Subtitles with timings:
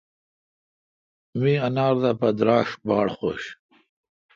[1.39, 3.43] مہ انر دا پہ دراݭ باڑ خوش۔